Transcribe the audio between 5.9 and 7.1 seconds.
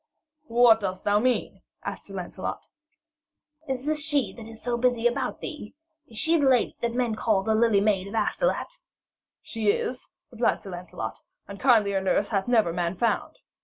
is she the lady that